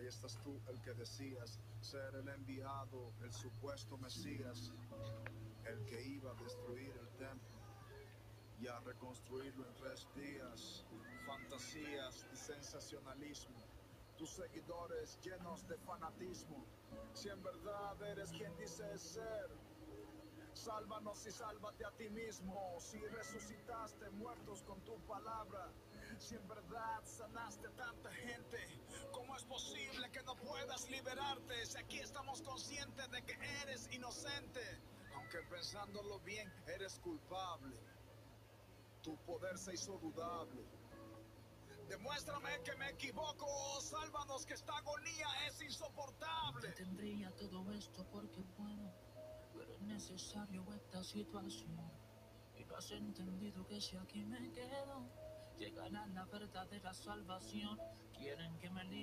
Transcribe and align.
Ahí 0.00 0.06
estás 0.06 0.38
tú, 0.42 0.58
el 0.68 0.80
que 0.80 0.94
decías 0.94 1.60
ser 1.82 2.14
el 2.14 2.26
enviado, 2.30 3.12
el 3.22 3.30
supuesto 3.34 3.98
Mesías, 3.98 4.72
el 5.66 5.84
que 5.84 6.02
iba 6.02 6.30
a 6.30 6.34
destruir 6.42 6.96
el 6.96 7.08
templo 7.18 7.60
y 8.58 8.66
a 8.66 8.80
reconstruirlo 8.80 9.66
en 9.66 9.74
tres 9.74 10.08
días. 10.16 10.86
Fantasías 11.26 12.26
y 12.32 12.36
sensacionalismo. 12.36 13.58
Tus 14.16 14.30
seguidores 14.30 15.20
llenos 15.20 15.68
de 15.68 15.76
fanatismo. 15.76 16.64
Si 17.12 17.28
en 17.28 17.42
verdad 17.42 18.02
eres 18.02 18.30
quien 18.32 18.56
dices 18.56 19.02
ser, 19.02 19.50
sálvanos 20.54 21.26
y 21.26 21.30
sálvate 21.30 21.84
a 21.84 21.90
ti 21.90 22.08
mismo. 22.08 22.78
Si 22.80 22.98
resucitaste 22.98 24.08
muertos 24.12 24.62
con 24.62 24.80
tu 24.80 24.98
palabra, 25.00 25.70
si 26.18 26.36
en 26.36 26.48
verdad 26.48 27.02
sanaste 27.04 27.68
tanta 27.76 28.10
gente, 28.12 28.58
estamos 32.40 32.46
conscientes 32.46 33.10
de 33.10 33.22
que 33.22 33.38
eres 33.62 33.88
inocente? 33.92 34.60
Aunque 35.14 35.38
pensándolo 35.50 36.20
bien, 36.20 36.52
eres 36.66 36.98
culpable. 37.00 37.76
Tu 39.02 39.16
poder 39.24 39.56
se 39.58 39.74
hizo 39.74 39.98
dudable. 39.98 40.64
Demuéstrame 41.88 42.62
que 42.62 42.74
me 42.76 42.90
equivoco, 42.90 43.80
sálvanos 43.80 44.46
que 44.46 44.54
esta 44.54 44.76
agonía 44.76 45.26
es 45.48 45.60
insoportable. 45.62 46.70
Tendría 46.72 47.30
todo 47.32 47.72
esto 47.72 48.06
porque 48.12 48.42
puedo, 48.56 48.92
pero 49.52 49.72
es 49.72 49.80
necesario 49.82 50.64
esta 50.72 51.02
situación. 51.02 51.90
Y 52.56 52.64
no 52.64 52.76
has 52.76 52.90
entendido 52.92 53.66
que 53.66 53.80
si 53.80 53.96
aquí 53.96 54.22
me 54.24 54.52
quedo, 54.52 55.02
llegará 55.58 56.06
la 56.06 56.24
verdadera 56.26 56.94
salvación. 56.94 57.78
Quieren 58.16 58.56
que 58.58 58.70
me 58.70 58.84
la 58.84 58.94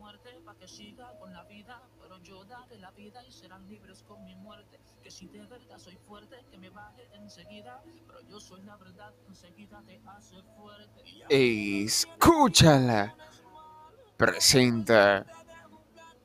muerte 0.00 0.30
para 0.44 0.58
que 0.58 0.66
siga 0.66 1.12
con 1.18 1.32
la 1.32 1.44
vida, 1.44 1.82
pero 2.00 2.18
yo 2.22 2.42
daré 2.44 2.78
la 2.78 2.90
vida 2.92 3.22
y 3.26 3.30
serán 3.30 3.68
libres 3.68 4.02
con 4.08 4.24
mi 4.24 4.34
muerte. 4.34 4.80
Que 5.02 5.10
si 5.10 5.26
de 5.26 5.44
verdad 5.46 5.78
soy 5.78 5.96
fuerte, 6.08 6.36
que 6.50 6.56
me 6.58 6.70
baje 6.70 7.02
enseguida, 7.14 7.82
pero 8.06 8.20
yo 8.22 8.40
soy 8.40 8.62
la 8.62 8.76
verdad, 8.76 9.12
enseguida 9.28 9.82
te 9.86 10.00
hace 10.06 10.36
fuerte. 10.56 11.02
Escúchala. 11.28 13.14
Presenta. 14.16 15.26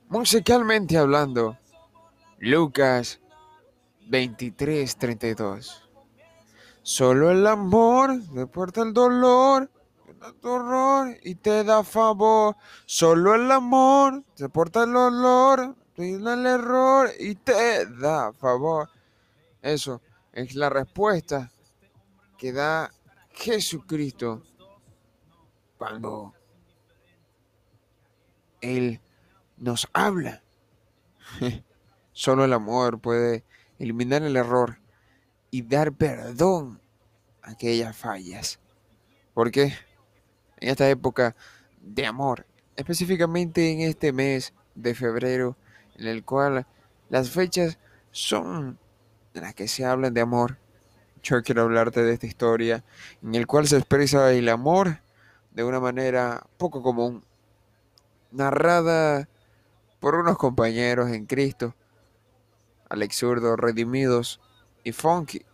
Musicalmente 0.07 0.97
hablando. 0.97 1.57
Lucas 2.39 3.19
23:32. 4.07 5.81
Solo 6.81 7.31
el 7.31 7.45
amor 7.47 8.21
deporta 8.21 8.83
el 8.83 8.93
dolor, 8.93 9.71
tu 10.41 10.49
horror 10.49 11.17
y 11.23 11.35
te 11.35 11.63
da 11.63 11.83
favor. 11.83 12.55
Solo 12.85 13.35
el 13.35 13.51
amor 13.51 14.23
deporta 14.37 14.83
el 14.83 14.95
perdona 15.95 16.33
el 16.33 16.45
error 16.45 17.09
y 17.19 17.35
te 17.35 17.85
da 17.85 18.33
favor. 18.33 18.89
Eso 19.61 20.01
es 20.33 20.55
la 20.55 20.69
respuesta 20.69 21.51
que 22.37 22.51
da 22.51 22.91
Jesucristo 23.31 24.43
cuando 25.77 26.33
Él 28.61 29.01
nos 29.57 29.87
habla. 29.93 30.43
Solo 32.11 32.45
el 32.45 32.53
amor 32.53 32.99
puede 32.99 33.43
eliminar 33.79 34.23
el 34.23 34.35
error 34.35 34.79
y 35.51 35.61
dar 35.61 35.93
perdón 35.93 36.81
a 37.41 37.51
aquellas 37.51 37.95
fallas. 37.95 38.59
Porque 39.33 39.73
en 40.65 40.71
esta 40.71 40.89
época 40.89 41.35
de 41.79 42.07
amor, 42.07 42.47
específicamente 42.75 43.71
en 43.71 43.81
este 43.81 44.11
mes 44.11 44.51
de 44.73 44.95
febrero, 44.95 45.55
en 45.95 46.07
el 46.07 46.25
cual 46.25 46.65
las 47.09 47.29
fechas 47.29 47.77
son 48.09 48.79
las 49.33 49.53
que 49.53 49.67
se 49.67 49.85
hablan 49.85 50.15
de 50.15 50.21
amor, 50.21 50.57
yo 51.21 51.43
quiero 51.43 51.61
hablarte 51.61 52.01
de 52.01 52.13
esta 52.13 52.25
historia 52.25 52.83
en 53.21 53.35
el 53.35 53.45
cual 53.45 53.67
se 53.67 53.77
expresa 53.77 54.31
el 54.31 54.49
amor 54.49 55.01
de 55.51 55.63
una 55.63 55.79
manera 55.79 56.47
poco 56.57 56.81
común, 56.81 57.23
narrada 58.31 59.29
por 59.99 60.15
unos 60.15 60.35
compañeros 60.35 61.11
en 61.11 61.27
Cristo, 61.27 61.75
Alex 62.89 63.17
Zurdo, 63.17 63.55
redimidos 63.55 64.41
y 64.83 64.93
Funky. 64.93 65.45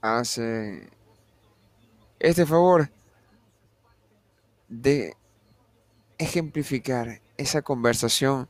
Hace 0.00 0.88
este 2.20 2.46
favor 2.46 2.90
de 4.70 5.16
ejemplificar 6.16 7.20
esa 7.36 7.60
conversación 7.60 8.48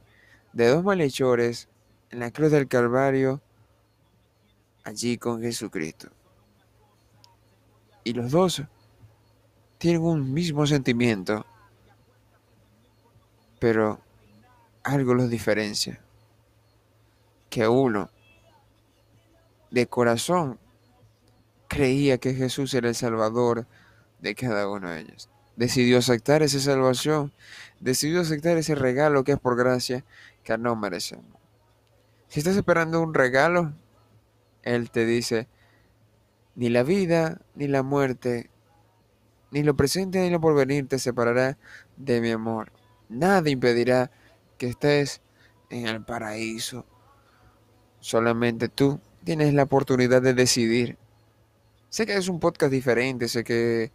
de 0.52 0.68
dos 0.68 0.84
malhechores 0.84 1.68
en 2.10 2.20
la 2.20 2.30
cruz 2.30 2.52
del 2.52 2.68
Calvario 2.68 3.40
allí 4.84 5.16
con 5.16 5.40
Jesucristo. 5.40 6.10
Y 8.04 8.12
los 8.12 8.30
dos 8.30 8.62
tienen 9.78 10.02
un 10.02 10.32
mismo 10.32 10.66
sentimiento, 10.66 11.46
pero 13.58 14.00
algo 14.82 15.14
los 15.14 15.30
diferencia. 15.30 16.02
Que 17.48 17.66
uno 17.66 18.10
de 19.70 19.86
corazón 19.86 20.58
creía 21.66 22.18
que 22.18 22.34
Jesús 22.34 22.74
era 22.74 22.88
el 22.88 22.94
Salvador 22.94 23.66
de 24.18 24.34
cada 24.34 24.68
uno 24.68 24.90
de 24.90 25.00
ellos. 25.00 25.29
Decidió 25.56 25.98
aceptar 25.98 26.42
esa 26.42 26.60
salvación, 26.60 27.32
decidió 27.80 28.20
aceptar 28.20 28.56
ese 28.56 28.74
regalo 28.74 29.24
que 29.24 29.32
es 29.32 29.38
por 29.38 29.56
gracia 29.56 30.04
que 30.42 30.56
no 30.56 30.76
merecemos. 30.76 31.40
Si 32.28 32.40
estás 32.40 32.56
esperando 32.56 33.02
un 33.02 33.12
regalo, 33.12 33.72
Él 34.62 34.90
te 34.90 35.04
dice, 35.04 35.48
ni 36.54 36.68
la 36.68 36.82
vida, 36.82 37.40
ni 37.54 37.68
la 37.68 37.82
muerte, 37.82 38.50
ni 39.50 39.62
lo 39.62 39.76
presente, 39.76 40.20
ni 40.20 40.30
lo 40.30 40.40
porvenir 40.40 40.86
te 40.88 40.98
separará 40.98 41.58
de 41.96 42.20
mi 42.20 42.30
amor. 42.30 42.72
Nada 43.08 43.50
impedirá 43.50 44.10
que 44.58 44.68
estés 44.68 45.20
en 45.70 45.86
el 45.86 46.04
paraíso. 46.04 46.86
Solamente 47.98 48.68
tú 48.68 49.00
tienes 49.24 49.52
la 49.52 49.64
oportunidad 49.64 50.22
de 50.22 50.34
decidir. 50.34 50.98
Sé 51.88 52.06
que 52.06 52.14
es 52.14 52.28
un 52.28 52.38
podcast 52.38 52.72
diferente, 52.72 53.28
sé 53.28 53.42
que 53.42 53.90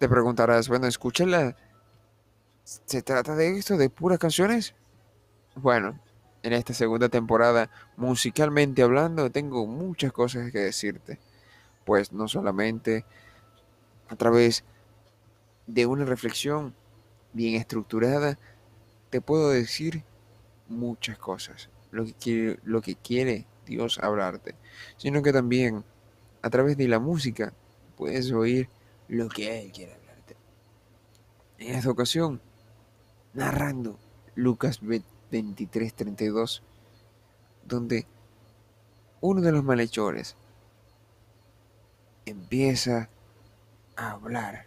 te 0.00 0.08
preguntarás, 0.08 0.66
bueno, 0.70 0.86
escúchala. 0.86 1.54
¿Se 2.64 3.02
trata 3.02 3.36
de 3.36 3.58
esto, 3.58 3.76
de 3.76 3.90
puras 3.90 4.18
canciones? 4.18 4.74
Bueno, 5.54 6.00
en 6.42 6.54
esta 6.54 6.72
segunda 6.72 7.10
temporada, 7.10 7.70
musicalmente 7.98 8.82
hablando, 8.82 9.30
tengo 9.30 9.66
muchas 9.66 10.10
cosas 10.10 10.50
que 10.50 10.58
decirte. 10.58 11.18
Pues 11.84 12.12
no 12.12 12.28
solamente 12.28 13.04
a 14.08 14.16
través 14.16 14.64
de 15.66 15.84
una 15.84 16.06
reflexión 16.06 16.74
bien 17.34 17.56
estructurada, 17.56 18.38
te 19.10 19.20
puedo 19.20 19.50
decir 19.50 20.02
muchas 20.66 21.18
cosas, 21.18 21.68
lo 21.90 22.06
que 22.06 22.14
quiere, 22.14 22.58
lo 22.64 22.80
que 22.80 22.94
quiere 22.94 23.46
Dios 23.66 23.98
hablarte, 23.98 24.54
sino 24.96 25.20
que 25.20 25.34
también 25.34 25.84
a 26.40 26.48
través 26.48 26.78
de 26.78 26.88
la 26.88 27.00
música 27.00 27.52
puedes 27.98 28.32
oír 28.32 28.70
lo 29.10 29.28
que 29.28 29.60
Él 29.60 29.72
quiere 29.72 29.92
hablarte. 29.94 30.36
En 31.58 31.74
esta 31.74 31.90
ocasión, 31.90 32.40
narrando 33.34 33.98
Lucas 34.36 34.80
23:32, 34.80 36.62
donde 37.64 38.06
uno 39.20 39.40
de 39.40 39.50
los 39.50 39.64
malhechores 39.64 40.36
empieza 42.24 43.10
a 43.96 44.12
hablar, 44.12 44.66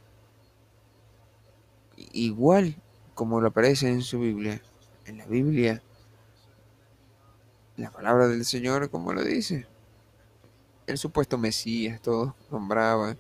igual 1.96 2.76
como 3.14 3.40
lo 3.40 3.48
aparece 3.48 3.88
en 3.88 4.02
su 4.02 4.20
Biblia, 4.20 4.62
en 5.06 5.20
la 5.20 5.26
Biblia, 5.26 5.82
la 7.78 7.92
palabra 7.92 8.28
del 8.28 8.44
Señor, 8.44 8.90
como 8.90 9.14
lo 9.14 9.24
dice. 9.24 9.68
El 10.86 10.98
supuesto 10.98 11.38
Mesías, 11.38 12.02
todos 12.02 12.34
nombraban, 12.52 13.18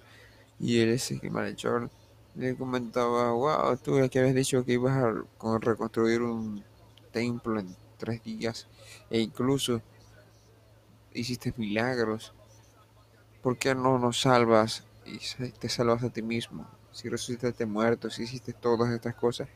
y 0.64 0.80
él, 0.80 0.92
ese 0.92 1.20
malhechor, 1.30 1.90
le 2.36 2.56
comentaba, 2.56 3.34
wow, 3.34 3.76
tú 3.76 3.96
que 4.10 4.20
habías 4.20 4.34
dicho 4.34 4.64
que 4.64 4.72
ibas 4.72 4.96
a 4.96 5.14
reconstruir 5.60 6.22
un 6.22 6.64
templo 7.12 7.60
en 7.60 7.76
tres 7.98 8.24
días, 8.24 8.70
e 9.10 9.20
incluso 9.20 9.82
hiciste 11.12 11.54
milagros. 11.58 12.34
¿Por 13.42 13.58
qué 13.58 13.76
no 13.76 14.00
nos 14.00 14.22
salvas 14.22 14.86
y 15.06 15.20
te 15.52 15.68
salvas 15.68 16.02
a 16.02 16.10
ti 16.10 16.22
mismo? 16.22 16.66
Si 16.94 17.10
resucitaste 17.10 17.66
muerto, 17.66 18.10
si 18.10 18.24
hiciste 18.24 18.54
todas 18.54 18.90
estas 18.94 19.16
cosas, 19.16 19.50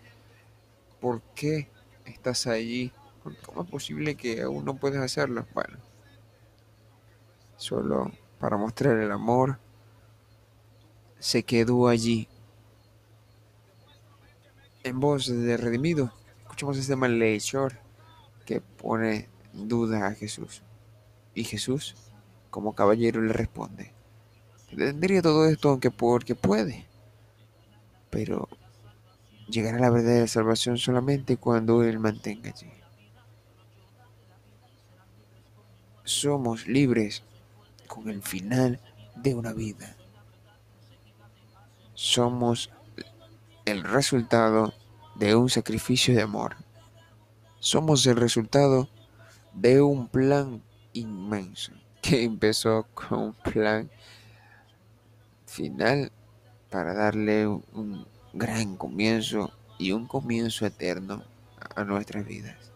¿por 1.00 1.22
qué 1.36 1.70
estás 2.04 2.48
allí? 2.48 2.92
¿Cómo 3.46 3.64
es 3.64 3.70
posible 3.70 4.16
que 4.16 4.42
aún 4.42 4.66
no 4.66 4.76
puedes 4.76 5.00
hacerlo? 5.00 5.48
Bueno, 5.54 5.78
solo 7.56 8.12
para 8.40 8.58
mostrar 8.58 8.98
el 8.98 9.12
amor, 9.14 9.58
se 11.20 11.44
quedó 11.44 11.88
allí. 11.88 12.28
en 14.84 15.00
voz 15.02 15.28
de 15.28 15.58
redimido, 15.58 16.14
escuchamos 16.44 16.78
este 16.78 16.96
malhechor 16.96 17.74
que 18.46 18.62
pone 18.62 19.28
duda 19.52 20.08
a 20.08 20.14
Jesús. 20.14 20.64
Y 21.34 21.44
Jesús, 21.44 21.96
como 22.50 22.74
caballero, 22.74 23.22
le 23.22 23.34
responde, 23.34 23.94
tendría 24.76 25.22
todo 25.22 25.48
esto 25.48 25.70
aunque 25.70 25.92
porque 25.92 26.36
puede, 26.36 26.88
pero 28.10 28.48
llegará 29.50 29.80
la 29.80 29.90
verdadera 29.90 30.28
salvación 30.28 30.78
solamente 30.78 31.38
cuando 31.38 31.84
Él 31.84 32.00
mantenga 32.00 32.50
allí. 32.50 32.72
Somos 36.04 36.68
libres 36.68 37.24
con 37.88 38.10
el 38.10 38.22
final 38.24 38.80
de 39.16 39.36
una 39.36 39.52
vida. 39.52 39.98
Somos 41.98 42.70
el 43.66 43.84
resultado 43.84 44.72
de 45.16 45.36
un 45.36 45.50
sacrificio 45.50 46.14
de 46.14 46.22
amor. 46.22 46.56
Somos 47.60 48.06
el 48.06 48.18
resultado 48.18 48.88
de 49.56 49.82
un 49.82 50.08
plan 50.08 50.62
inmenso 50.94 51.72
que 52.04 52.24
empezó 52.24 52.86
con 52.94 53.20
un 53.20 53.34
plan 53.34 53.90
final 55.48 56.12
para 56.70 56.94
darle 56.94 57.48
un 57.48 58.06
gran 58.32 58.78
comienzo 58.78 59.52
y 59.80 59.92
un 59.92 60.06
comienzo 60.06 60.68
eterno 60.68 61.24
a 61.76 61.84
nuestras 61.84 62.28
vidas. 62.28 62.72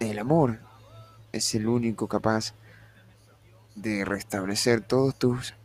El 0.00 0.18
amor 0.18 0.60
es 1.30 1.54
el 1.54 1.68
único 1.68 2.08
capaz 2.08 2.54
de 3.74 4.06
restablecer 4.06 4.80
todos 4.80 5.14
tus 5.14 5.57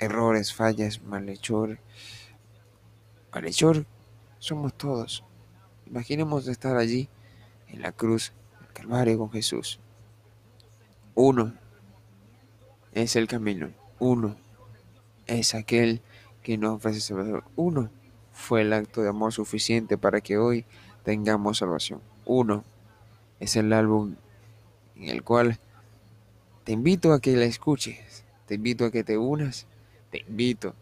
errores, 0.00 0.52
fallas, 0.52 1.02
malhechor. 1.02 1.78
Malhechor 3.32 3.86
somos 4.38 4.74
todos. 4.74 5.22
Imaginemos 5.86 6.48
estar 6.48 6.76
allí 6.76 7.08
en 7.68 7.82
la 7.82 7.92
cruz 7.92 8.32
del 8.58 8.72
Calvario 8.72 9.18
con 9.18 9.30
Jesús. 9.30 9.78
Uno 11.14 11.52
es 12.92 13.14
el 13.14 13.28
camino. 13.28 13.70
Uno 13.98 14.36
es 15.26 15.54
aquel 15.54 16.00
que 16.42 16.56
nos 16.58 16.76
ofrece 16.76 17.00
salvación. 17.00 17.44
Uno 17.54 17.90
fue 18.32 18.62
el 18.62 18.72
acto 18.72 19.02
de 19.02 19.10
amor 19.10 19.32
suficiente 19.32 19.98
para 19.98 20.20
que 20.20 20.38
hoy 20.38 20.64
tengamos 21.04 21.58
salvación. 21.58 22.00
Uno 22.24 22.64
es 23.38 23.56
el 23.56 23.72
álbum 23.72 24.16
en 24.96 25.08
el 25.10 25.22
cual 25.22 25.58
te 26.64 26.72
invito 26.72 27.12
a 27.12 27.20
que 27.20 27.36
la 27.36 27.44
escuches, 27.44 28.24
te 28.46 28.54
invito 28.54 28.84
a 28.84 28.90
que 28.90 29.04
te 29.04 29.18
unas, 29.18 29.66
te 30.10 30.24
invito 30.28 30.74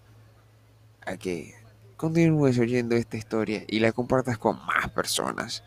a 1.07 1.17
que 1.17 1.55
continúes 1.97 2.59
oyendo 2.59 2.97
esta 2.97 3.17
historia 3.17 3.65
y 3.67 3.81
la 3.81 3.93
compartas 3.93 4.39
con 4.39 4.65
más 4.67 4.91
personas, 4.91 5.65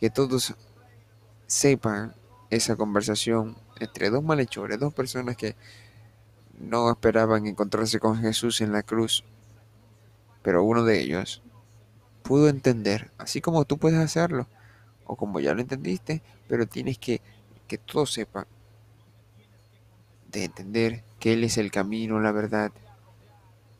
que 0.00 0.10
todos 0.10 0.54
sepan 1.46 2.14
esa 2.50 2.76
conversación 2.76 3.56
entre 3.80 4.10
dos 4.10 4.22
malhechores, 4.22 4.78
dos 4.78 4.94
personas 4.94 5.36
que 5.36 5.56
no 6.58 6.90
esperaban 6.90 7.46
encontrarse 7.46 7.98
con 8.00 8.18
Jesús 8.18 8.60
en 8.60 8.72
la 8.72 8.82
cruz, 8.82 9.24
pero 10.42 10.62
uno 10.62 10.84
de 10.84 11.00
ellos 11.00 11.42
pudo 12.22 12.48
entender, 12.48 13.10
así 13.18 13.40
como 13.40 13.64
tú 13.64 13.78
puedes 13.78 13.98
hacerlo, 13.98 14.48
o 15.04 15.16
como 15.16 15.40
ya 15.40 15.54
lo 15.54 15.60
entendiste, 15.60 16.22
pero 16.48 16.66
tienes 16.66 16.98
que 16.98 17.20
que 17.66 17.78
todos 17.78 18.12
sepan 18.12 18.46
de 20.30 20.44
entender 20.44 21.04
que 21.18 21.32
Él 21.32 21.44
es 21.44 21.58
el 21.58 21.70
camino, 21.70 22.20
la 22.20 22.32
verdad, 22.32 22.72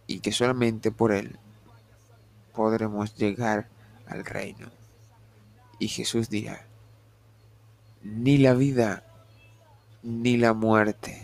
y 0.06 0.20
que 0.20 0.32
solamente 0.32 0.90
por 0.90 1.12
Él 1.12 1.38
podremos 2.54 3.14
llegar 3.16 3.68
al 4.06 4.24
reino. 4.24 4.68
Y 5.78 5.88
Jesús 5.88 6.30
dirá, 6.30 6.66
ni 8.02 8.38
la 8.38 8.54
vida, 8.54 9.04
ni 10.02 10.36
la 10.36 10.54
muerte, 10.54 11.22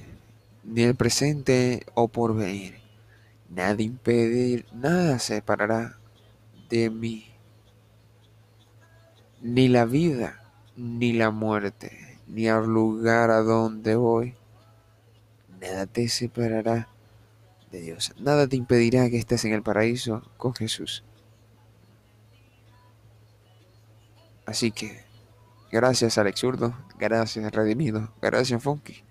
ni 0.65 0.83
el 0.83 0.95
presente 0.95 1.87
o 1.95 2.09
porvenir, 2.09 2.81
nada 3.49 3.81
impedir, 3.83 4.67
nada 4.73 5.19
separará 5.19 5.99
de 6.69 6.91
mí, 6.91 7.27
ni 9.41 9.69
la 9.69 9.85
vida, 9.85 10.43
ni 10.77 11.13
la 11.13 11.31
muerte, 11.31 12.19
ni 12.27 12.49
al 12.49 12.67
lugar 12.67 13.31
a 13.31 13.43
donde 13.43 13.97
voy, 13.97 14.35
nada 15.61 15.87
te 15.87 16.09
separará 16.09 16.92
de 17.73 17.81
Dios, 17.81 18.15
nada 18.19 18.47
te 18.47 18.57
impedirá 18.57 19.11
que 19.11 19.19
estés 19.19 19.45
en 19.45 19.53
el 19.53 19.63
paraíso 19.63 20.23
con 20.37 20.55
Jesús. 20.55 21.03
Así 24.47 24.71
que, 24.71 25.05
gracias 25.73 26.19
Alex 26.19 26.41
Zurdo, 26.41 26.77
gracias 26.99 27.51
Redimido, 27.51 28.13
gracias 28.21 28.63
Funky 28.63 29.03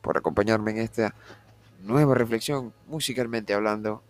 por 0.00 0.16
acompañarme 0.16 0.72
en 0.72 0.78
esta 0.78 1.14
nueva 1.82 2.14
reflexión 2.14 2.72
musicalmente 2.86 3.54
hablando, 3.54 4.02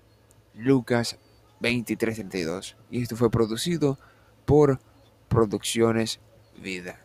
Lucas 0.54 1.18
2332. 1.60 2.76
Y 2.90 3.02
esto 3.02 3.16
fue 3.16 3.30
producido 3.30 3.98
por 4.44 4.80
Producciones 5.28 6.20
Vida. 6.56 7.00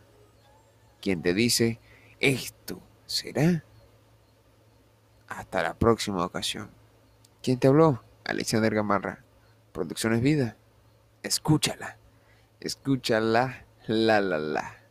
Quien 1.02 1.22
te 1.22 1.34
dice, 1.34 1.80
esto 2.20 2.82
será 3.06 3.64
hasta 5.28 5.64
la 5.64 5.74
próxima 5.74 6.26
ocasión. 6.26 6.70
¿Quién 7.42 7.60
te 7.60 7.68
habló? 7.68 8.04
Alexander 8.24 8.74
Gamarra. 8.74 9.24
Producciones 9.72 10.22
Vida. 10.22 10.58
Escúchala. 11.24 11.98
Escúchala. 12.60 13.66
La 13.88 14.22
la 14.22 14.38
la. 14.38 14.85